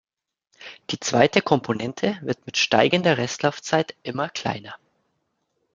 [0.89, 4.73] Diese zweite Komponente wird mit steigender Restlaufzeit immer kleiner.